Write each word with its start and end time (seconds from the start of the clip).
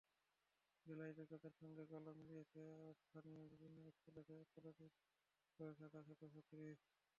গ্যালারিতে 0.85 1.23
তাঁদের 1.31 1.53
সঙ্গে 1.59 1.83
গলা 1.91 2.11
মিলিয়েছে 2.19 2.61
স্থানীয় 3.01 3.41
বিভিন্ন 3.53 3.77
স্কুল-কলেজের 3.89 4.91
কয়েক 5.59 5.77
হাজার 5.81 6.01
ছাত্রছাত্রী। 6.07 6.61